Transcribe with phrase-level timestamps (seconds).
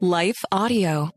[0.00, 1.10] Life Audio.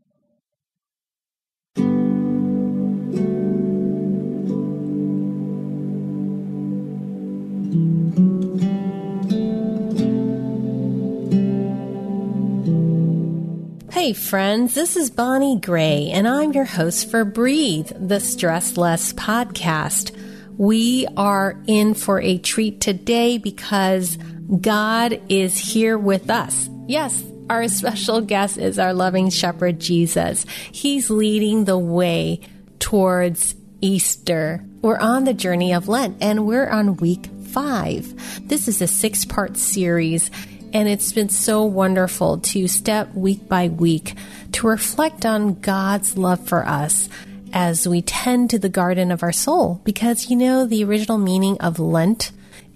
[13.92, 19.12] Hey, friends, this is Bonnie Gray, and I'm your host for Breathe, the Stress Less
[19.12, 20.16] podcast.
[20.56, 24.16] We are in for a treat today because
[24.58, 26.70] God is here with us.
[26.88, 30.46] Yes, our special guest is our loving shepherd, Jesus.
[30.70, 32.40] He's leading the way
[32.78, 34.64] towards Easter.
[34.80, 38.48] We're on the journey of Lent, and we're on week five.
[38.48, 40.30] This is a six part series
[40.72, 44.14] and it's been so wonderful to step week by week
[44.52, 47.08] to reflect on God's love for us
[47.52, 49.80] as we tend to the garden of our soul.
[49.82, 52.30] Because, you know, the original meaning of Lent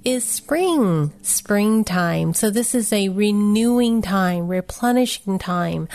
[0.05, 2.35] is spring, springtime.
[2.35, 5.89] So this is a renewing time, replenishing time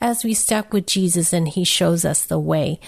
[0.00, 2.80] as we step with Jesus and he shows us the way.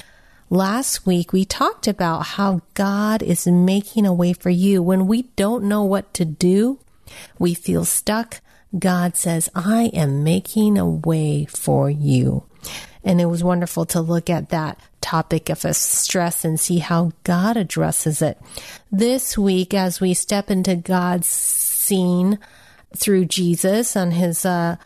[0.50, 5.22] Last week, we talked about how God is making a way for you when we
[5.34, 6.78] don't know what to do.
[7.38, 8.40] We feel stuck.
[8.78, 12.44] God says, I am making a way for you.
[13.06, 17.56] And it was wonderful to look at that topic of stress and see how God
[17.56, 18.38] addresses it.
[18.92, 22.38] This week, as we step into God's scene
[22.94, 24.76] through Jesus on his uh,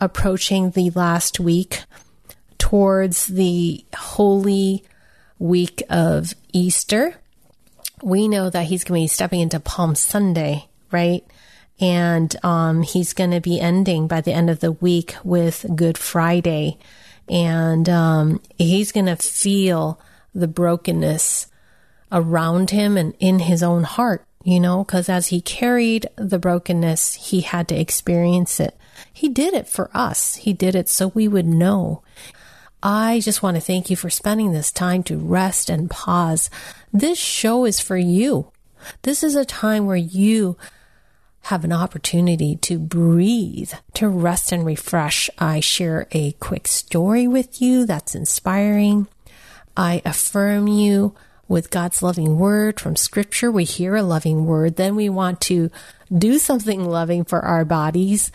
[0.00, 1.82] approaching the last week
[2.58, 4.84] towards the holy
[5.38, 7.14] week of Easter,
[8.02, 11.24] we know that he's going to be stepping into Palm Sunday, right?
[11.80, 15.96] and um, he's going to be ending by the end of the week with Good
[15.96, 16.78] Friday,
[17.30, 20.00] and um, he's going to feel
[20.34, 21.46] the brokenness
[22.10, 24.26] around him and in his own heart.
[24.42, 28.74] You know, because as he carried the brokenness, he had to experience it.
[29.12, 30.36] He did it for us.
[30.36, 32.02] He did it so we would know.
[32.82, 36.48] I just want to thank you for spending this time to rest and pause.
[36.90, 38.50] This show is for you.
[39.02, 40.56] This is a time where you
[41.42, 47.62] have an opportunity to breathe, to rest and refresh, I share a quick story with
[47.62, 49.08] you that's inspiring.
[49.76, 51.14] I affirm you
[51.48, 53.50] with God's loving word from scripture.
[53.50, 55.70] We hear a loving word, then we want to
[56.16, 58.30] do something loving for our bodies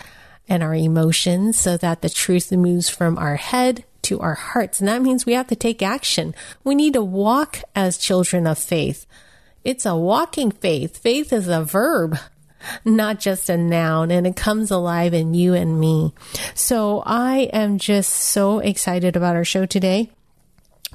[0.48, 4.80] and our emotions so that the truth moves from our head to our hearts.
[4.80, 6.36] And that means we have to take action.
[6.64, 9.06] We need to walk as children of faith.
[9.64, 10.98] It's a walking faith.
[10.98, 12.18] Faith is a verb
[12.84, 16.14] not just a noun, and it comes alive in you and me.
[16.54, 20.10] So I am just so excited about our show today.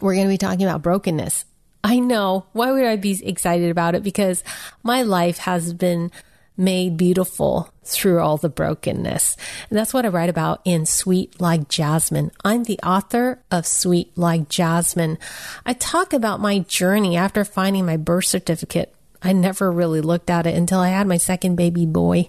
[0.01, 1.45] We're going to be talking about brokenness.
[1.83, 2.47] I know.
[2.53, 4.03] Why would I be excited about it?
[4.03, 4.45] Because
[4.83, 6.11] my life has been
[6.57, 9.37] made beautiful through all the brokenness.
[9.69, 12.31] And that's what I write about in Sweet Like Jasmine.
[12.45, 15.19] I'm the author of Sweet Like Jasmine.
[15.65, 20.47] I talk about my journey after finding my birth certificate I never really looked at
[20.47, 22.29] it until I had my second baby boy.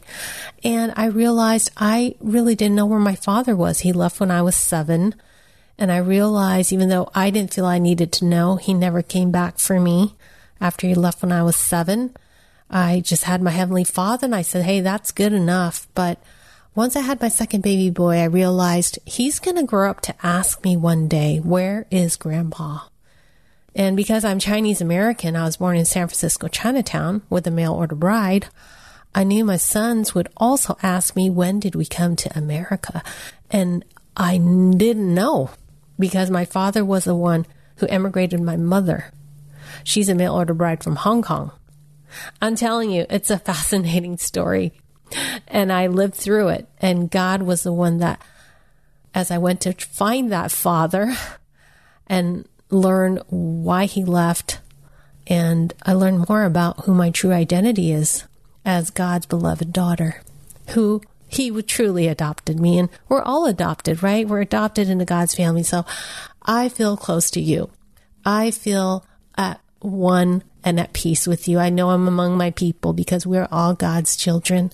[0.64, 3.80] And I realized I really didn't know where my father was.
[3.80, 5.16] He left when I was seven.
[5.78, 9.32] And I realized even though I didn't feel I needed to know, he never came
[9.32, 10.16] back for me
[10.60, 12.16] after he left when I was seven.
[12.70, 15.88] I just had my Heavenly Father and I said, Hey, that's good enough.
[15.96, 16.22] But
[16.76, 20.16] once I had my second baby boy, I realized he's going to grow up to
[20.24, 22.91] ask me one day, Where is grandpa?
[23.76, 27.74] And because I'm Chinese American, I was born in San Francisco, Chinatown with a mail
[27.74, 28.48] order bride.
[29.16, 33.02] I knew my sons would also ask me, when did we come to America?
[33.50, 35.52] And I didn't know
[35.98, 37.46] because my father was the one
[37.78, 39.12] who emigrated my mother.
[39.84, 41.52] She's a mail order bride from Hong Kong.
[42.42, 44.74] I'm telling you, it's a fascinating story.
[45.48, 46.68] And I lived through it.
[46.80, 48.22] And God was the one that,
[49.14, 51.14] as I went to find that father
[52.08, 54.60] and learn why he left,
[55.28, 58.24] and I learned more about who my true identity is
[58.66, 60.22] as God's beloved daughter,
[60.70, 62.80] who he truly adopted me.
[62.80, 64.28] And we're all adopted, right?
[64.28, 65.64] We're adopted into God's family.
[65.64, 65.86] So
[66.42, 67.70] I feel close to you.
[68.26, 69.06] I feel
[69.38, 71.58] at one and at peace with you.
[71.58, 74.72] I know I'm among my people because we're all God's children.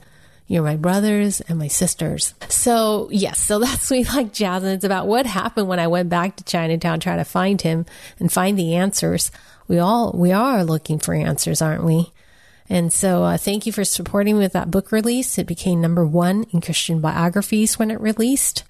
[0.48, 2.34] You're my brothers and my sisters.
[2.48, 4.72] So yes, so that's Sweet Like Jasmine.
[4.72, 7.86] It's about what happened when I went back to Chinatown, try to find him
[8.20, 9.32] and find the answers.
[9.68, 12.14] We all, we are looking for answers, aren't we?
[12.70, 15.38] And so, uh, thank you for supporting me with that book release.
[15.38, 18.64] It became number one in Christian biographies when it released.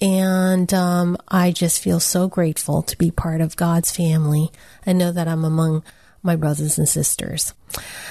[0.00, 4.50] And um, I just feel so grateful to be part of God's family.
[4.86, 5.82] I know that I'm among
[6.22, 7.54] my brothers and sisters.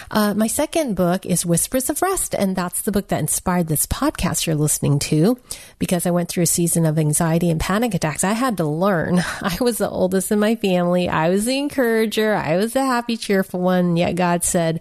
[0.09, 3.85] Uh, my second book is Whispers of Rest, and that's the book that inspired this
[3.85, 5.37] podcast you're listening to
[5.79, 8.23] because I went through a season of anxiety and panic attacks.
[8.23, 9.19] I had to learn.
[9.41, 11.09] I was the oldest in my family.
[11.09, 12.33] I was the encourager.
[12.33, 13.97] I was the happy, cheerful one.
[13.97, 14.79] Yet God said,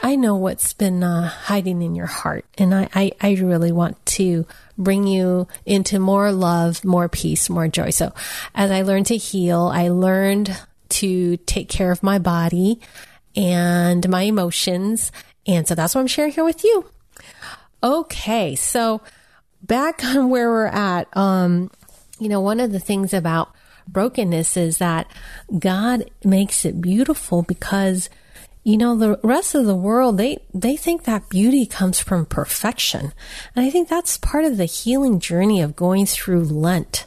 [0.00, 4.04] I know what's been uh, hiding in your heart, and I, I, I really want
[4.06, 4.46] to
[4.76, 7.90] bring you into more love, more peace, more joy.
[7.90, 8.12] So
[8.54, 10.60] as I learned to heal, I learned
[10.90, 12.80] to take care of my body
[13.36, 15.12] and my emotions.
[15.46, 16.86] And so that's what I'm sharing here with you.
[17.82, 18.54] Okay.
[18.54, 19.00] So
[19.62, 21.70] back on where we're at, um,
[22.18, 23.54] you know, one of the things about
[23.86, 25.06] brokenness is that
[25.58, 28.08] God makes it beautiful because
[28.62, 33.12] you know the rest of the world they they think that beauty comes from perfection
[33.54, 37.06] and i think that's part of the healing journey of going through lent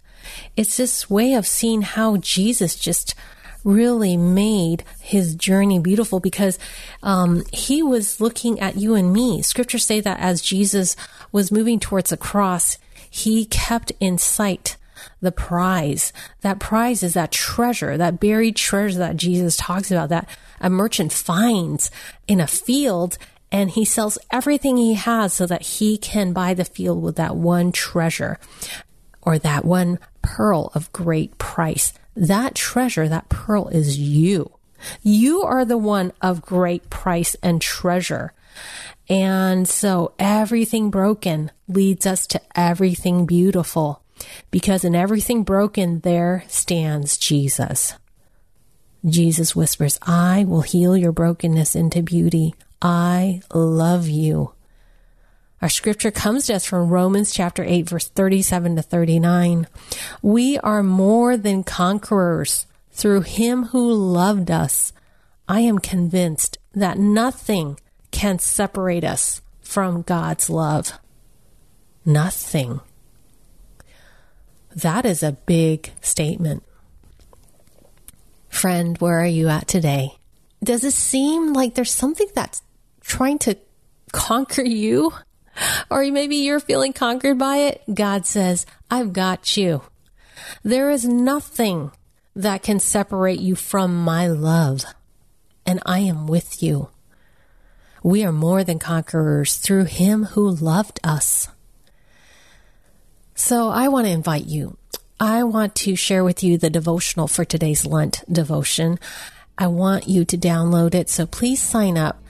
[0.55, 3.15] it's this way of seeing how jesus just
[3.67, 6.57] really made his journey beautiful because
[7.03, 9.41] um, he was looking at you and me.
[9.41, 10.95] Scriptures say that as Jesus
[11.33, 12.77] was moving towards the cross,
[13.09, 14.77] he kept in sight
[15.21, 16.13] the prize.
[16.41, 20.29] That prize is that treasure, that buried treasure that Jesus talks about, that
[20.61, 21.91] a merchant finds
[22.27, 23.17] in a field
[23.51, 27.35] and he sells everything he has so that he can buy the field with that
[27.35, 28.39] one treasure
[29.21, 31.93] or that one pearl of great price.
[32.17, 34.51] That treasure, that pearl is you.
[35.03, 38.33] You are the one of great price and treasure.
[39.07, 44.01] And so everything broken leads us to everything beautiful
[44.49, 47.93] because in everything broken, there stands Jesus.
[49.05, 52.55] Jesus whispers, I will heal your brokenness into beauty.
[52.81, 54.53] I love you.
[55.61, 59.67] Our scripture comes to us from Romans chapter 8, verse 37 to 39.
[60.21, 64.93] We are more than conquerors through him who loved us.
[65.47, 67.79] I am convinced that nothing
[68.11, 70.93] can separate us from God's love.
[72.05, 72.79] Nothing.
[74.75, 76.63] That is a big statement.
[78.47, 80.17] Friend, where are you at today?
[80.63, 82.61] Does it seem like there's something that's
[83.01, 83.57] trying to
[84.11, 85.13] conquer you?
[85.89, 89.81] or maybe you're feeling conquered by it, God says, I've got you.
[90.63, 91.91] There is nothing
[92.35, 94.85] that can separate you from my love,
[95.65, 96.89] and I am with you.
[98.03, 101.49] We are more than conquerors through him who loved us.
[103.33, 104.77] So I want to invite you.
[105.19, 108.99] I want to share with you the devotional for today's Lent devotion.
[109.57, 111.09] I want you to download it.
[111.09, 112.21] So please sign up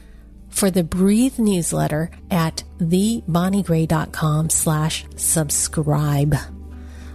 [0.57, 6.36] for the Breathe newsletter at thebonniegray.com slash subscribe.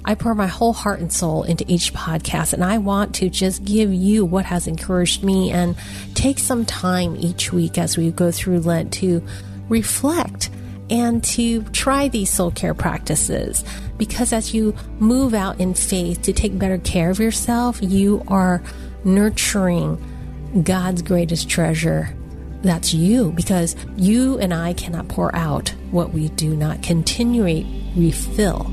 [0.04, 3.64] I pour my whole heart and soul into each podcast, and I want to just
[3.64, 5.76] give you what has encouraged me and
[6.14, 9.24] take some time each week as we go through Lent to
[9.68, 10.50] reflect
[10.88, 13.64] and to try these soul care practices.
[13.98, 18.62] Because as you move out in faith to take better care of yourself, you are
[19.02, 22.16] nurturing God's greatest treasure
[22.62, 27.66] that's you because you and I cannot pour out what we do not continually
[27.96, 28.72] refill.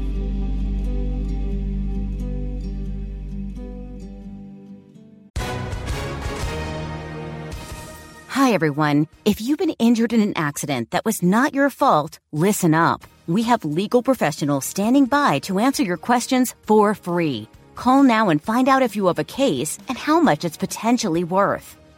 [8.50, 9.08] Hi, everyone.
[9.26, 13.04] If you've been injured in an accident that was not your fault, listen up.
[13.28, 17.48] We have legal professionals standing by to answer your questions for free.
[17.76, 21.24] Call now and find out if you have a case and how much it's potentially
[21.24, 21.79] worth.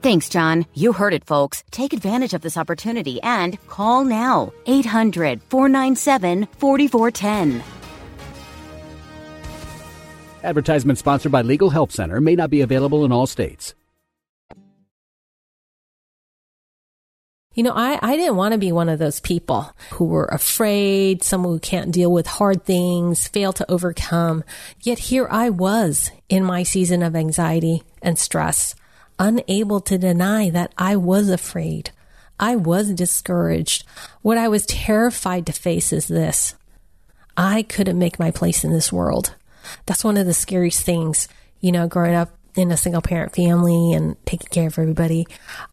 [0.00, 0.64] Thanks, John.
[0.74, 1.64] You heard it, folks.
[1.72, 7.64] Take advantage of this opportunity and call now 800 497 4410.
[10.44, 13.74] Advertisement sponsored by Legal Help Center may not be available in all states.
[17.54, 21.24] You know, I, I didn't want to be one of those people who were afraid,
[21.24, 24.44] someone who can't deal with hard things, fail to overcome.
[24.80, 28.76] Yet here I was in my season of anxiety and stress
[29.18, 31.90] unable to deny that I was afraid.
[32.40, 33.84] I was discouraged.
[34.22, 36.54] What I was terrified to face is this.
[37.36, 39.34] I couldn't make my place in this world.
[39.86, 41.28] That's one of the scariest things,
[41.60, 45.28] you know, growing up in a single parent family and taking care of everybody,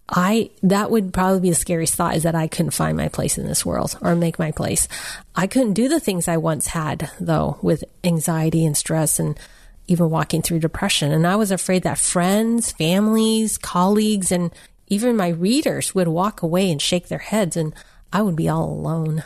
[0.08, 3.40] I that would probably be the scariest thought is that I couldn't find my place
[3.40, 4.88] in this world or make my place.
[5.36, 9.40] I couldn't do the things I once had though with anxiety and stress and
[9.88, 11.12] even walking through depression.
[11.12, 14.52] And I was afraid that friends, families, colleagues, and
[14.88, 17.74] even my readers would walk away and shake their heads and
[18.12, 19.24] I would be all alone.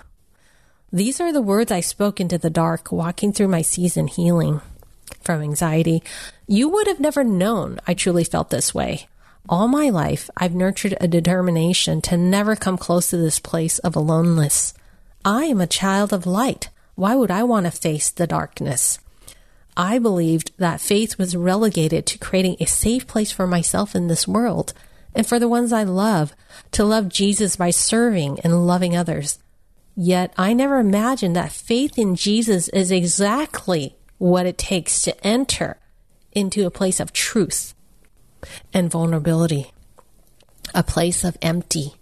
[0.92, 4.62] These are the words I spoke into the dark walking through my season healing
[5.22, 6.02] from anxiety.
[6.48, 9.08] You would have never known I truly felt this way.
[9.48, 13.96] All my life, I've nurtured a determination to never come close to this place of
[13.96, 14.74] aloneness.
[15.24, 16.70] I am a child of light.
[16.96, 19.00] Why would I want to face the darkness?
[19.80, 24.28] I believed that faith was relegated to creating a safe place for myself in this
[24.28, 24.74] world
[25.16, 26.36] and for the ones I love,
[26.72, 29.40] to love Jesus by serving and loving others.
[29.96, 35.78] Yet I never imagined that faith in Jesus is exactly what it takes to enter
[36.34, 37.74] into a place of truth
[38.74, 39.72] and vulnerability,
[40.76, 41.94] a place of empty,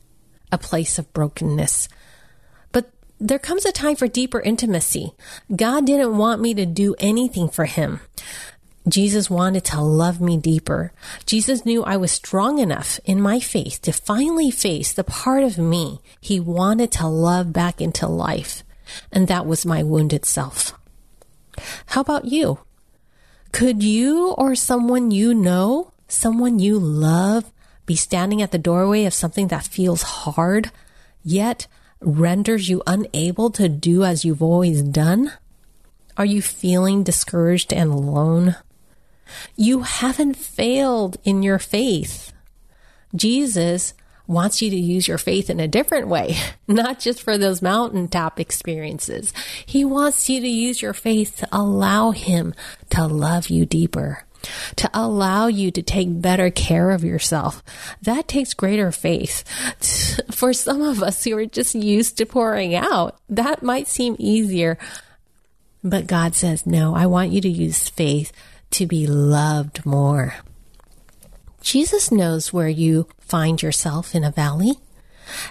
[0.51, 1.89] a place of brokenness.
[3.19, 5.13] There comes a time for deeper intimacy.
[5.53, 8.00] God didn't want me to do anything for him.
[8.88, 10.93] Jesus wanted to love me deeper.
[11.25, 15.57] Jesus knew I was strong enough in my faith to finally face the part of
[15.57, 18.63] me he wanted to love back into life.
[19.12, 20.74] And that was my wounded self.
[21.88, 22.59] How about you?
[23.51, 27.51] Could you or someone you know, someone you love,
[27.86, 30.71] be standing at the doorway of something that feels hard,
[31.24, 31.67] yet
[32.01, 35.32] renders you unable to do as you've always done?
[36.18, 38.56] Are you feeling discouraged and alone?
[39.56, 42.34] You haven't failed in your faith.
[43.16, 43.94] Jesus
[44.27, 46.38] wants you to use your faith in a different way,
[46.68, 49.34] not just for those mountaintop experiences.
[49.66, 52.54] He wants you to use your faith to allow Him
[52.89, 54.24] to love you deeper,
[54.77, 57.63] to allow you to take better care of yourself.
[58.01, 59.44] That takes greater faith.
[60.32, 64.77] For some of us who are just used to pouring out, that might seem easier.
[65.84, 68.32] But God says, no, I want you to use faith
[68.72, 70.36] to be loved more.
[71.62, 74.74] Jesus knows where you find yourself in a valley.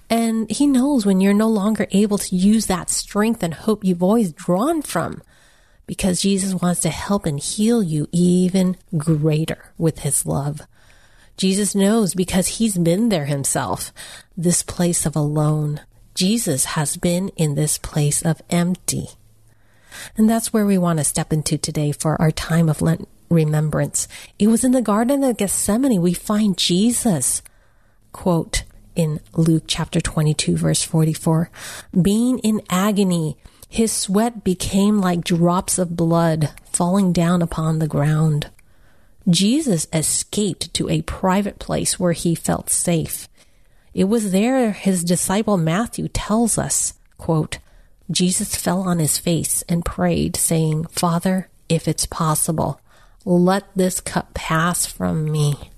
[0.08, 4.02] And he knows when you're no longer able to use that strength and hope you've
[4.02, 5.22] always drawn from
[5.86, 10.62] because Jesus wants to help and heal you even greater with his love.
[11.36, 13.92] Jesus knows because he's been there himself,
[14.36, 15.80] this place of alone.
[16.14, 19.08] Jesus has been in this place of empty.
[20.16, 24.08] And that's where we want to step into today for our time of Lent remembrance.
[24.38, 27.42] It was in the Garden of Gethsemane we find Jesus.
[28.12, 28.64] Quote
[28.94, 31.50] in Luke chapter 22, verse 44
[32.00, 33.36] Being in agony,
[33.68, 38.50] his sweat became like drops of blood falling down upon the ground.
[39.28, 43.28] Jesus escaped to a private place where he felt safe.
[43.92, 47.58] It was there his disciple Matthew tells us, quote,
[48.10, 52.80] Jesus fell on his face and prayed, saying, Father, if it's possible,
[53.24, 55.70] let this cup pass from me.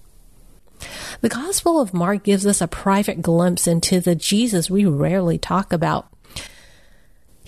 [1.23, 5.73] The Gospel of Mark gives us a private glimpse into the Jesus we rarely talk
[5.73, 6.09] about.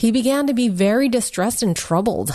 [0.01, 2.35] He began to be very distressed and troubled.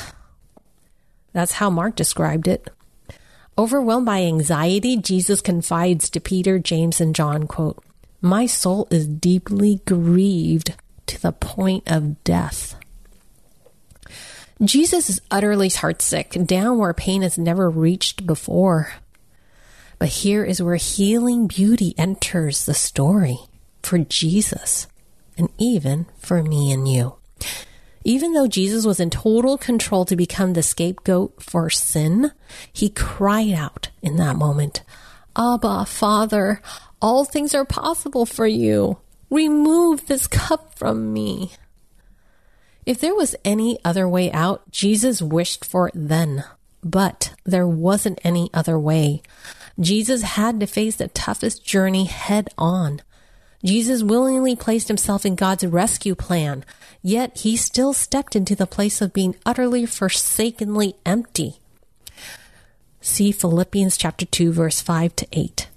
[1.34, 2.70] That's how Mark described it.
[3.58, 7.84] Overwhelmed by anxiety, Jesus confides to Peter, James, and John, quote,
[8.22, 10.76] My soul is deeply grieved
[11.08, 12.76] to the point of death.
[14.64, 18.94] Jesus is utterly heartsick, down where pain has never reached before.
[19.98, 23.40] But here is where healing beauty enters the story
[23.82, 24.86] for Jesus
[25.36, 27.16] and even for me and you.
[28.04, 32.32] Even though Jesus was in total control to become the scapegoat for sin,
[32.72, 34.84] he cried out in that moment,
[35.36, 36.62] Abba, Father,
[37.02, 39.00] all things are possible for you.
[39.30, 41.52] Remove this cup from me.
[42.86, 46.44] If there was any other way out, Jesus wished for it then.
[46.84, 49.24] But there wasn't any other way.
[49.80, 53.02] Jesus had to face the toughest journey head on.
[53.66, 56.64] Jesus willingly placed himself in God's rescue plan,
[57.02, 61.58] yet he still stepped into the place of being utterly forsakenly empty.
[63.02, 65.68] See Philippians chapter 2 verse 5 to 8.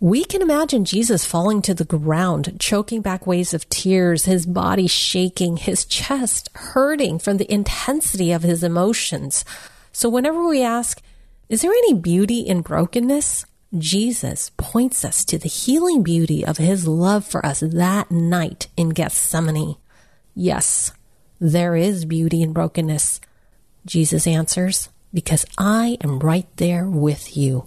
[0.00, 4.86] We can imagine Jesus falling to the ground, choking back waves of tears, his body
[4.86, 9.44] shaking, his chest hurting from the intensity of his emotions.
[9.92, 11.00] So whenever we ask,
[11.48, 13.46] is there any beauty in brokenness?
[13.76, 18.90] Jesus points us to the healing beauty of his love for us that night in
[18.90, 19.76] Gethsemane.
[20.34, 20.92] Yes,
[21.40, 23.20] there is beauty in brokenness.
[23.86, 27.66] Jesus answers, because I am right there with you.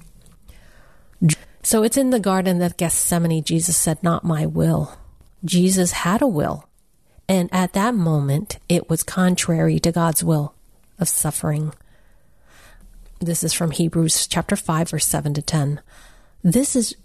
[1.63, 4.95] So it's in the Garden of Gethsemane, Jesus said, Not my will.
[5.43, 6.69] Jesus had a will.
[7.27, 10.53] And at that moment, it was contrary to God's will
[10.99, 11.73] of suffering.
[13.19, 15.81] This is from Hebrews chapter 5, verse 7 to 10.
[16.43, 16.95] This is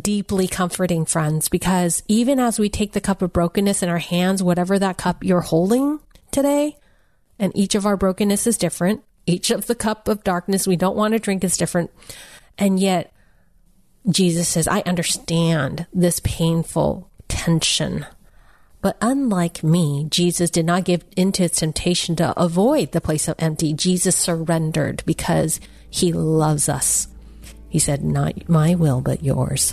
[0.00, 4.42] deeply comforting, friends, because even as we take the cup of brokenness in our hands,
[4.42, 6.76] whatever that cup you're holding today,
[7.38, 10.96] and each of our brokenness is different, each of the cup of darkness we don't
[10.96, 11.90] want to drink is different.
[12.58, 13.12] And yet,
[14.08, 18.06] Jesus says, I understand this painful tension.
[18.84, 23.72] But unlike me, Jesus did not give into temptation to avoid the place of empty.
[23.72, 27.08] Jesus surrendered because he loves us.
[27.70, 29.72] He said, Not my will, but yours.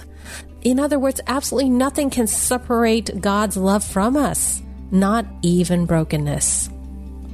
[0.62, 6.70] In other words, absolutely nothing can separate God's love from us, not even brokenness.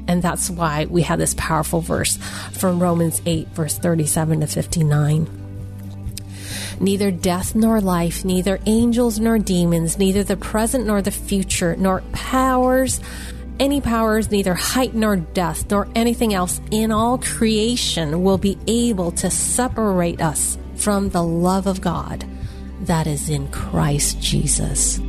[0.08, 2.18] And that's why we have this powerful verse
[2.54, 5.47] from Romans 8, verse 37 to 59.
[6.80, 12.02] Neither death nor life, neither angels nor demons, neither the present nor the future, nor
[12.12, 13.00] powers,
[13.60, 19.12] any powers, neither height nor depth, nor anything else in all creation will be able
[19.12, 22.24] to separate us from the love of God
[22.82, 25.00] that is in Christ Jesus.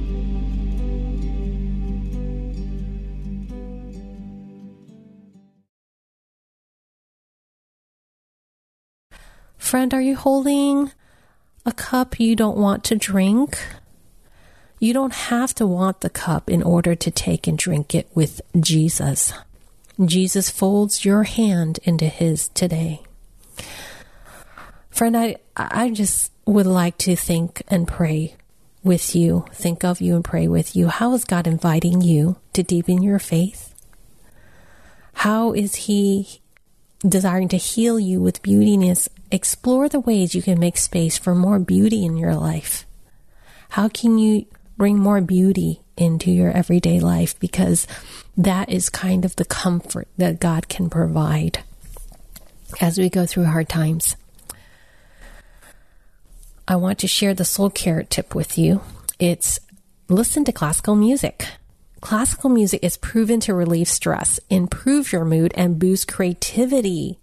[9.58, 10.92] Friend, are you holding
[11.66, 13.58] a cup you don't want to drink?
[14.78, 18.40] You don't have to want the cup in order to take and drink it with
[18.58, 19.32] Jesus.
[20.04, 23.02] Jesus folds your hand into his today.
[24.90, 28.36] Friend, I, I just would like to think and pray
[28.82, 30.88] with you, think of you and pray with you.
[30.88, 33.74] How is God inviting you to deepen your faith?
[35.14, 36.40] How is He
[37.06, 41.58] desiring to heal you with beautiness, explore the ways you can make space for more
[41.58, 42.86] beauty in your life.
[43.70, 47.38] How can you bring more beauty into your everyday life?
[47.38, 47.86] Because
[48.36, 51.60] that is kind of the comfort that God can provide
[52.80, 54.16] as we go through hard times.
[56.66, 58.82] I want to share the soul care tip with you.
[59.18, 59.58] It's
[60.08, 61.46] listen to classical music.
[62.00, 67.18] Classical music is proven to relieve stress, improve your mood, and boost creativity.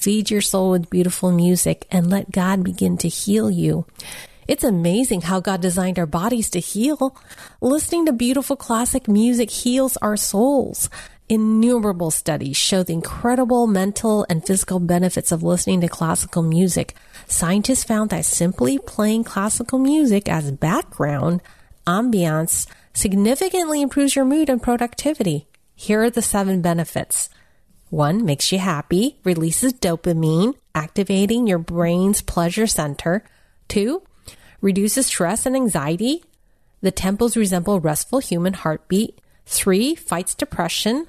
[0.00, 3.84] Feed your soul with beautiful music and let God begin to heal you.
[4.48, 7.14] It's amazing how God designed our bodies to heal.
[7.60, 10.88] Listening to beautiful classic music heals our souls.
[11.28, 16.94] Innumerable studies show the incredible mental and physical benefits of listening to classical music.
[17.26, 21.42] Scientists found that simply playing classical music as background
[21.86, 25.46] ambiance significantly improves your mood and productivity.
[25.74, 27.28] Here are the seven benefits.
[27.90, 33.24] One, makes you happy, releases dopamine, activating your brain's pleasure center.
[33.66, 34.02] Two,
[34.60, 36.22] reduces stress and anxiety.
[36.82, 39.20] The temples resemble restful human heartbeat.
[39.44, 41.08] Three, fights depression.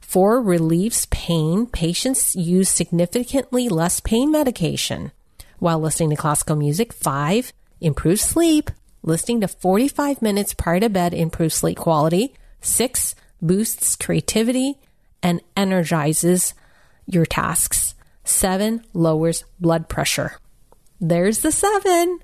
[0.00, 1.66] Four, relieves pain.
[1.66, 5.12] Patients use significantly less pain medication
[5.58, 6.94] while listening to classical music.
[6.94, 8.70] Five, improves sleep.
[9.02, 12.34] Listening to 45 minutes prior to bed improves sleep quality.
[12.62, 14.78] Six, boosts creativity
[15.22, 16.54] and energizes
[17.06, 17.94] your tasks.
[18.24, 20.38] Seven, lowers blood pressure.
[21.00, 22.20] There's the seven.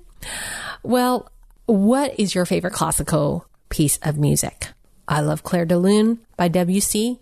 [0.83, 1.31] Well,
[1.65, 4.69] what is your favorite classical piece of music?
[5.07, 7.19] I love Clair de Lune by Debussy.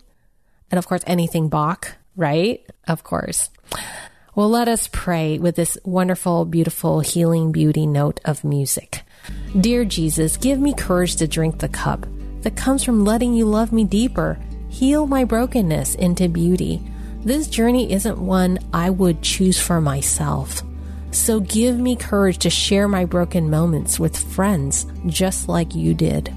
[0.70, 2.64] And of course, anything Bach, right?
[2.86, 3.50] Of course.
[4.34, 9.02] Well, let us pray with this wonderful, beautiful, healing beauty note of music.
[9.58, 12.06] Dear Jesus, give me courage to drink the cup
[12.42, 14.38] that comes from letting you love me deeper,
[14.68, 16.82] heal my brokenness into beauty.
[17.24, 20.62] This journey isn't one I would choose for myself.
[21.10, 26.34] So give me courage to share my broken moments with friends just like you did.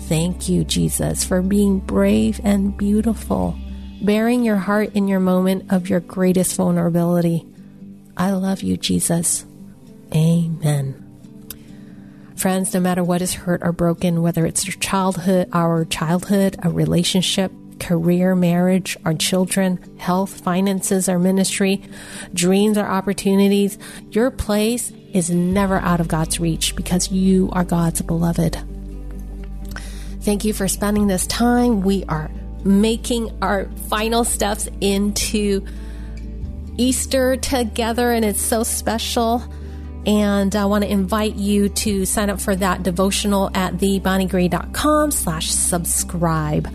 [0.00, 3.56] Thank you, Jesus, for being brave and beautiful,
[4.02, 7.44] bearing your heart in your moment of your greatest vulnerability.
[8.16, 9.44] I love you, Jesus.
[10.14, 11.02] Amen.
[12.36, 16.70] Friends, no matter what is hurt or broken, whether it's your childhood, our childhood, a
[16.70, 21.82] relationship, career, marriage, our children, health, finances, our ministry,
[22.32, 23.78] dreams, our opportunities,
[24.10, 28.58] your place is never out of God's reach because you are God's beloved.
[30.20, 31.82] Thank you for spending this time.
[31.82, 32.30] We are
[32.64, 35.64] making our final steps into
[36.76, 39.42] Easter together, and it's so special.
[40.04, 45.50] And I want to invite you to sign up for that devotional at thebonniegray.com slash
[45.50, 46.68] subscribe.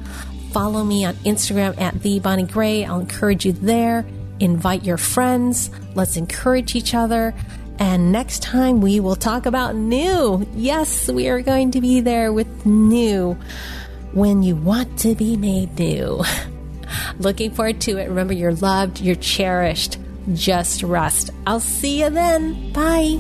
[0.52, 2.84] Follow me on Instagram at the Bonnie Gray.
[2.84, 4.06] I'll encourage you there.
[4.40, 5.70] invite your friends.
[5.94, 7.34] Let's encourage each other.
[7.78, 10.48] And next time we will talk about new.
[10.56, 13.38] Yes, we are going to be there with new
[14.14, 16.24] when you want to be made new.
[17.20, 18.10] Looking forward to it.
[18.10, 19.98] Remember, you're loved, you're cherished.
[20.34, 21.30] Just rest.
[21.48, 22.74] I'll see you then.
[22.74, 23.20] Bye.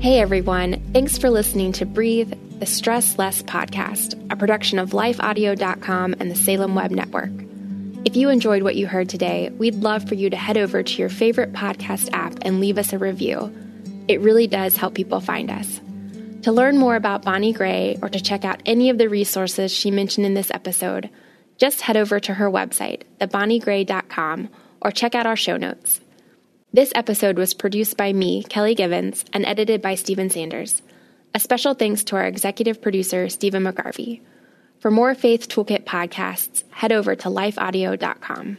[0.00, 6.14] Hey everyone, thanks for listening to Breathe, the Stress Less podcast, a production of lifeaudio.com
[6.18, 7.30] and the Salem Web Network.
[8.06, 10.98] If you enjoyed what you heard today, we'd love for you to head over to
[10.98, 13.54] your favorite podcast app and leave us a review.
[14.08, 15.78] It really does help people find us.
[16.44, 19.90] To learn more about Bonnie Gray or to check out any of the resources she
[19.90, 21.10] mentioned in this episode,
[21.58, 24.48] just head over to her website, thebonniegray.com,
[24.80, 26.00] or check out our show notes.
[26.72, 30.80] This episode was produced by me, Kelly Givens, and edited by Stephen Sanders.
[31.36, 34.20] A special thanks to our executive producer, Stephen McGarvey.
[34.78, 38.58] For more Faith Toolkit podcasts, head over to lifeaudio.com.